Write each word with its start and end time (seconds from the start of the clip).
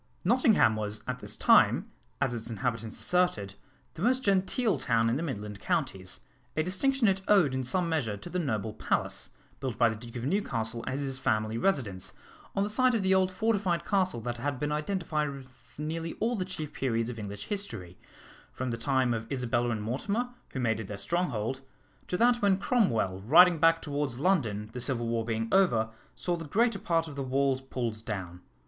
Nottingham 0.23 0.75
was 0.77 1.03
at 1.07 1.19
this 1.19 1.35
time, 1.35 1.91
as 2.19 2.33
its 2.33 2.49
inhabitants 2.49 2.97
asserted, 2.97 3.53
the 3.93 4.01
most 4.01 4.23
genteel 4.23 4.79
town 4.79 5.11
in 5.11 5.15
the 5.15 5.21
midland 5.21 5.59
counties, 5.59 6.21
a 6.57 6.63
distinction 6.63 7.07
it 7.07 7.21
owed 7.27 7.53
in 7.53 7.63
some 7.63 7.87
measure 7.87 8.17
to 8.17 8.27
the 8.27 8.39
noble 8.39 8.73
palace, 8.73 9.29
built 9.59 9.77
by 9.77 9.89
the 9.89 9.95
Duke 9.95 10.15
of 10.15 10.25
Newcastle 10.25 10.83
as 10.87 11.01
his 11.01 11.19
family 11.19 11.55
residence, 11.55 12.13
on 12.55 12.63
the 12.63 12.69
site 12.71 12.95
of 12.95 13.03
the 13.03 13.13
old 13.13 13.31
fortified 13.31 13.85
castle 13.85 14.21
that 14.21 14.37
had 14.37 14.59
been 14.59 14.71
identified 14.71 15.29
with 15.29 15.75
nearly 15.77 16.13
all 16.13 16.35
the 16.35 16.45
chief 16.45 16.73
periods 16.73 17.11
of 17.11 17.19
English 17.19 17.45
history, 17.45 17.99
from 18.51 18.71
the 18.71 18.77
time 18.77 19.13
of 19.13 19.31
Isabella 19.31 19.69
and 19.69 19.83
Mortimer, 19.83 20.29
who 20.49 20.59
made 20.59 20.79
it 20.79 20.87
their 20.87 20.97
stronghold, 20.97 21.61
to 22.07 22.17
that 22.17 22.37
when 22.41 22.57
Cromwell, 22.57 23.21
riding 23.21 23.59
back 23.59 23.83
towards 23.83 24.17
London, 24.17 24.71
the 24.73 24.79
Civil 24.79 25.07
War 25.07 25.23
being 25.23 25.47
over, 25.51 25.91
saw 26.15 26.35
the 26.35 26.45
greater 26.45 26.79
part 26.79 27.07
of 27.07 27.15
the 27.15 27.21
walls 27.21 27.61
pulled 27.61 28.03
down. 28.03 28.41